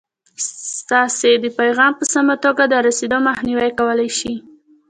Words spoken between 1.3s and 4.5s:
د پیغام په سمه توګه د رسېدو مخنیوی کولای شي.